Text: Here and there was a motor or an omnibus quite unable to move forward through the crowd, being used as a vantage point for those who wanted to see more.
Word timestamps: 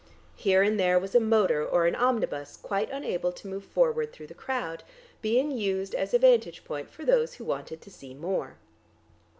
Here 0.35 0.63
and 0.63 0.79
there 0.79 0.97
was 0.97 1.13
a 1.13 1.19
motor 1.19 1.63
or 1.63 1.85
an 1.85 1.93
omnibus 1.93 2.57
quite 2.57 2.89
unable 2.89 3.31
to 3.33 3.47
move 3.47 3.63
forward 3.63 4.11
through 4.11 4.25
the 4.25 4.33
crowd, 4.33 4.81
being 5.21 5.51
used 5.51 5.93
as 5.93 6.11
a 6.11 6.17
vantage 6.17 6.65
point 6.65 6.89
for 6.89 7.05
those 7.05 7.35
who 7.35 7.43
wanted 7.43 7.81
to 7.81 7.91
see 7.91 8.15
more. 8.15 8.57